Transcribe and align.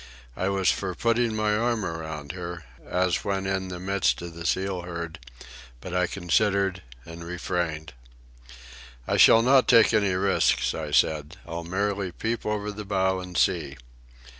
I 0.35 0.49
was 0.49 0.71
for 0.71 0.95
putting 0.95 1.35
my 1.35 1.55
arm 1.55 1.85
around 1.85 2.31
her, 2.31 2.63
as 2.83 3.23
when 3.23 3.45
in 3.45 3.67
the 3.67 3.79
midst 3.79 4.19
of 4.23 4.33
the 4.33 4.47
seal 4.47 4.81
herd; 4.81 5.19
but 5.79 5.93
I 5.93 6.07
considered, 6.07 6.81
and 7.05 7.23
refrained. 7.23 7.93
"I 9.07 9.17
shall 9.17 9.43
not 9.43 9.67
take 9.67 9.93
any 9.93 10.15
risks," 10.15 10.73
I 10.73 10.89
said. 10.89 11.37
"I'll 11.45 11.63
merely 11.65 12.11
peep 12.11 12.47
over 12.47 12.71
the 12.71 12.83
bow 12.83 13.19
and 13.19 13.37
see." 13.37 13.77